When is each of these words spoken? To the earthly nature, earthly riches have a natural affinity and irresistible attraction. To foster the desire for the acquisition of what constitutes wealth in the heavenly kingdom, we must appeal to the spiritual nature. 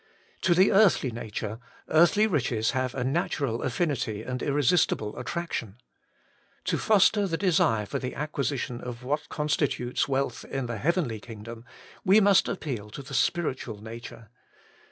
To 0.41 0.55
the 0.55 0.71
earthly 0.71 1.11
nature, 1.11 1.59
earthly 1.87 2.25
riches 2.25 2.71
have 2.71 2.95
a 2.95 3.03
natural 3.03 3.61
affinity 3.61 4.23
and 4.23 4.41
irresistible 4.41 5.15
attraction. 5.15 5.75
To 6.63 6.79
foster 6.79 7.27
the 7.27 7.37
desire 7.37 7.85
for 7.85 7.99
the 7.99 8.15
acquisition 8.15 8.81
of 8.81 9.03
what 9.03 9.29
constitutes 9.29 10.07
wealth 10.07 10.43
in 10.43 10.65
the 10.65 10.79
heavenly 10.79 11.19
kingdom, 11.19 11.65
we 12.03 12.19
must 12.19 12.47
appeal 12.47 12.89
to 12.89 13.03
the 13.03 13.13
spiritual 13.13 13.79
nature. 13.83 14.29